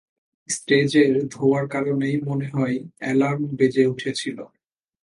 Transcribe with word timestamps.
স্টেজের 0.49 1.11
ধোয়ার 1.27 1.65
কারণেই 1.67 2.15
মনে 2.21 2.47
হয় 2.47 2.77
অ্যালার্ম 2.97 3.41
বেজে 3.55 3.83
উঠেছিল। 3.85 4.37